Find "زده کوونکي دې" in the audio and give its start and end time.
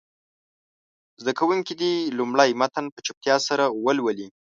1.21-1.93